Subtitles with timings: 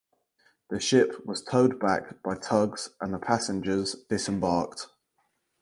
[0.71, 4.87] The ship was towed back by tugs and the passengers disembarked.